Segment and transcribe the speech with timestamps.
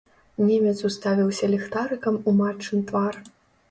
[0.47, 3.27] Немец уставіўся ліхтарыкам у матчын твар.